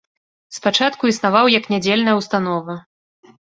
Спачатку 0.57 1.09
існаваў 1.11 1.51
як 1.57 1.67
нядзельная 1.75 2.17
ўстанова. 2.21 2.79